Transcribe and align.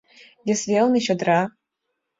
Вес 0.45 0.61
велне— 0.69 0.99
чодыра. 1.05 1.41